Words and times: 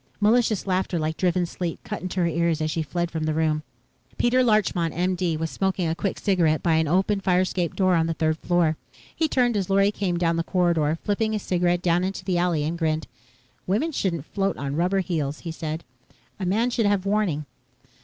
Malicious 0.19 0.65
laughter, 0.65 0.97
like 0.97 1.15
driven 1.15 1.45
sleet, 1.45 1.79
cut 1.83 2.01
into 2.01 2.21
her 2.21 2.25
ears 2.25 2.59
as 2.59 2.71
she 2.71 2.81
fled 2.81 3.11
from 3.11 3.25
the 3.25 3.35
room. 3.35 3.61
Peter 4.17 4.41
Larchmont, 4.43 4.95
M.D., 4.95 5.37
was 5.37 5.51
smoking 5.51 5.87
a 5.87 5.93
quick 5.93 6.17
cigarette 6.17 6.63
by 6.63 6.73
an 6.73 6.87
open 6.87 7.19
fire 7.21 7.41
escape 7.41 7.75
door 7.75 7.93
on 7.93 8.07
the 8.07 8.15
third 8.15 8.39
floor. 8.39 8.77
He 9.15 9.27
turned 9.27 9.55
as 9.55 9.69
Lorry 9.69 9.91
came 9.91 10.17
down 10.17 10.37
the 10.37 10.43
corridor, 10.43 10.97
flipped 11.03 11.21
his 11.21 11.43
cigarette 11.43 11.83
down 11.83 12.03
into 12.03 12.25
the 12.25 12.39
alley 12.39 12.63
and 12.63 12.79
grinned. 12.79 13.05
"Women 13.67 13.91
shouldn't 13.91 14.25
float 14.25 14.57
on 14.57 14.75
rubber 14.75 15.01
heels," 15.01 15.41
he 15.41 15.51
said. 15.51 15.83
"A 16.39 16.47
man 16.47 16.71
should 16.71 16.87
have 16.87 17.05
warning." 17.05 17.45